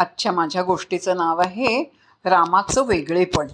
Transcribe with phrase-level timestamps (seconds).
[0.00, 1.82] आजच्या माझ्या गोष्टीचं नाव आहे
[2.24, 3.46] रामाचं वेगळेपण.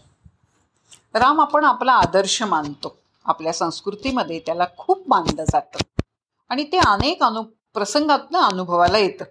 [1.15, 2.99] राम आपण आपला आदर्श मानतो.
[3.25, 5.79] आपल्या संस्कृतीमध्ये त्याला खूप मानलं जातं.
[6.49, 7.43] आणि ते अनेक अनु
[7.75, 9.25] प्रसंगातनं अनुभवाला येतं.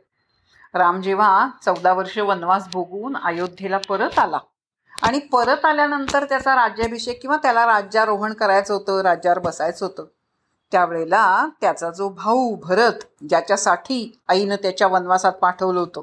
[0.74, 4.38] राम जेव्हा चौदा वर्ष वनवास भोगून अयोध्येला परत आला
[5.02, 10.06] आणि परत आल्यानंतर त्याचा राज्याभिषेक किंवा त्याला राज्यारोहण करायचं होतं राज्यावर बसायचं होतं
[10.72, 16.02] त्यावेळेला त्याचा जो भाऊ भरत ज्याच्यासाठी आईनं त्याच्या वनवासात पाठवलं होतं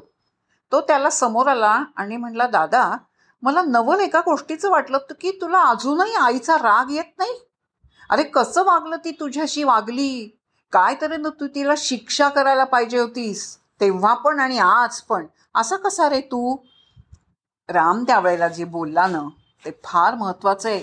[0.71, 2.97] तो त्याला समोर आला आणि म्हणला दादा
[3.41, 7.39] मला नवल एका गोष्टीचं वाटलं की तुला अजूनही आईचा राग येत नाही?
[8.09, 10.39] अरे कसं वागलं ती तुझ्याशी वागली?
[10.71, 13.57] काय तरी न तू तिला शिक्षा करायला पाहिजे होतीस?
[13.81, 15.25] तेव्हा पण आणि आज पण.
[15.55, 16.55] असा कसा रे तू?
[17.69, 19.21] राम त्यावेळेला जे बोलला ना
[19.65, 20.81] ते फार महत्वाचं आहे.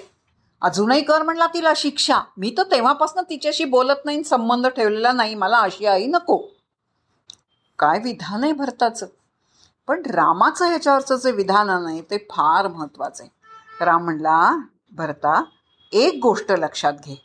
[0.60, 2.20] अजूनही कर म्हणला तिला शिक्षा.
[2.36, 5.34] मी तर तेव्हापासून तिच्याशी बोलत नाही संबंध ठेवलेला नाही.
[5.34, 6.42] मला अशी आई नको.
[7.78, 9.06] काय विधान आहे भरताचं?
[9.90, 13.84] पण रामाचं ह्याच्यावरचं जे विधान नाही ते फार महत्त्वाचं आहे.
[13.84, 14.58] राम म्हणला
[14.92, 15.42] भरता
[15.92, 17.22] एक गोष्ट लक्षात घे.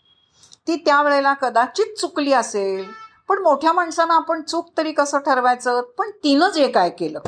[0.68, 2.86] ती त्यावेळेला कदाचित चुकली असेल.
[3.30, 5.82] पण मोठ्या माणसानं आपण चूक तरी कसं ठरवायचं?
[5.82, 7.20] पण तिनं जे काय केलं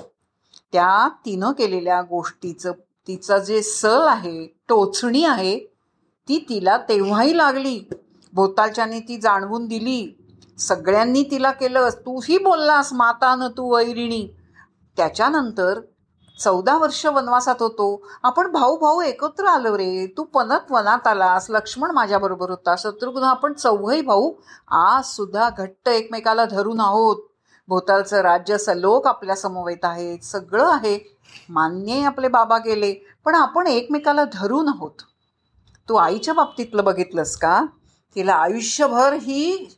[0.74, 2.72] त्या तिनं केलेल्या गोष्टीचं
[3.08, 5.60] तिचं जे सल आहे टोचणी आहे
[6.28, 7.90] ती तिला तेव्हाही लागली.
[8.34, 10.18] भोतालच्याने ती जाणवून दिली.
[10.58, 11.90] सगळ्यांनी तिला केलं.
[11.90, 14.28] तूही बोललास मातानं तू वैरिणी.
[14.98, 15.80] त्याच्यानंतर
[16.40, 18.08] चौदा वर्ष वनवासात होतो.
[18.24, 20.14] आपण भाऊ भाऊ एकत्र आलो रे.
[20.18, 21.50] तू पनत वनात आलास.
[21.50, 22.76] लक्ष्मण माझ्याबरोबर होता.
[22.78, 24.34] शत्रुघ्न आपण चौघही भाऊ
[24.68, 27.18] आज सुद्धा घट्ट एकमेकाला धरून आहोत.
[27.68, 31.18] भोतालचं राज्य सलोक आपल्या समवेत आहेत सगळं आहे.
[31.50, 32.94] मान्य आपले बाबा गेले.
[33.26, 35.02] पण आपण एकमेकाला धरून आहोत.
[35.90, 37.66] तू आईच्या बाबतीतलं बघितलंस का?
[38.16, 39.70] तिला आयुष्यभर ही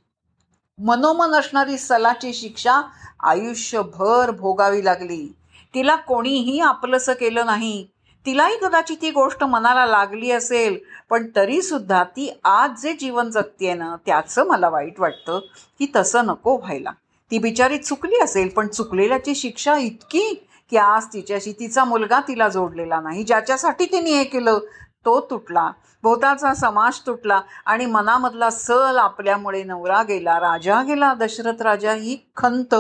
[0.80, 2.82] मनोमन असणारी सलाची शिक्षा
[3.24, 5.26] आयुष्यभर भोगावी लागली.
[5.74, 7.88] तिला कोणीही आपलंसं केलं नाही.
[8.26, 10.78] तिलाही कदाचित ती गोष्ट मनाला लागली असेल
[11.10, 15.40] पण तरीसुद्धा ती आज जे जीवन जगतीये ना त्याचं मला वाईट वाटतं
[15.80, 16.92] की तसं नको व्हायला.
[17.32, 20.34] ती बिचारी चुकली असेल पण चुकलेल्याची शिक्षा इतकी
[20.70, 24.60] की आज तिच्याशी तिचा मुलगा तिला जोडलेला नाही ज्याच्यासाठी तिने हे केलं.
[25.06, 25.72] तो तुटला.
[26.04, 30.40] भोवताचा समाज तुटला आणि मनामधला सल आपल्यामुळे नवरा गेला.
[30.40, 31.14] राजा गेला.
[31.14, 32.76] दशरथ राजा ही खंत.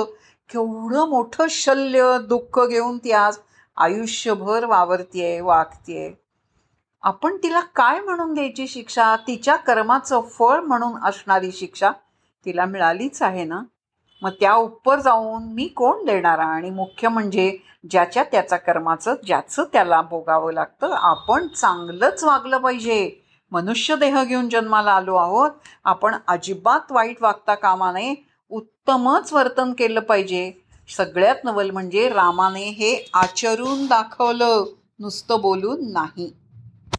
[0.49, 3.37] केवढं मोठं शल्य दुःख घेऊन ती आज
[3.77, 6.11] आयुष्यभर वावरतीये वागतीये.
[7.03, 9.15] आपण तिला काय म्हणून द्यायची शिक्षा?
[9.27, 11.91] तिच्या कर्माचं फळ म्हणून असणारी शिक्षा
[12.45, 13.61] तिला मिळालीच आहे ना?
[14.21, 16.45] मग त्या उपर जाऊन मी कोण देणारा?
[16.45, 17.57] आणि मुख्य म्हणजे
[17.89, 23.25] ज्याच्या त्याचा कर्माचं ज्याचं त्याला भोगावं लागतं आपण चांगलंच वागलं पाहिजे.
[23.51, 25.51] मनुष्य देह घेऊन जन्माला आलो आहोत.
[25.83, 28.15] आपण अजिबात वाईट वागता कामा नये.
[28.49, 30.51] उत्तमच वर्तन केलं पाहिजे.
[30.97, 34.65] सगळ्यात नवल म्हणजे रामाने हे आचरून दाखवलं.
[34.99, 36.38] नुसतं बोलून नाही.